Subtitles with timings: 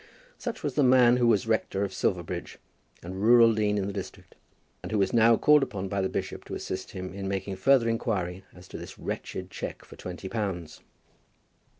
[0.39, 2.57] Such was the man who was rector of Silverbridge
[3.03, 4.33] and rural dean in the district,
[4.81, 7.87] and who was now called upon by the bishop to assist him in making further
[7.87, 10.81] inquiry as to this wretched cheque for twenty pounds.